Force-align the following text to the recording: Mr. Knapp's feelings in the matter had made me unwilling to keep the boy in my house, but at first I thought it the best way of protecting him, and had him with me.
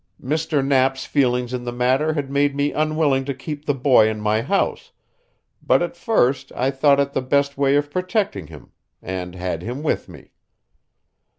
Mr. 0.19 0.65
Knapp's 0.65 1.05
feelings 1.05 1.53
in 1.53 1.63
the 1.63 1.71
matter 1.71 2.13
had 2.13 2.31
made 2.31 2.55
me 2.55 2.71
unwilling 2.71 3.23
to 3.25 3.35
keep 3.35 3.65
the 3.65 3.73
boy 3.75 4.09
in 4.09 4.19
my 4.19 4.41
house, 4.41 4.91
but 5.61 5.83
at 5.83 5.95
first 5.95 6.51
I 6.55 6.71
thought 6.71 6.99
it 6.99 7.13
the 7.13 7.21
best 7.21 7.55
way 7.55 7.75
of 7.75 7.91
protecting 7.91 8.47
him, 8.47 8.71
and 8.99 9.35
had 9.35 9.61
him 9.61 9.83
with 9.83 10.09
me. 10.09 10.31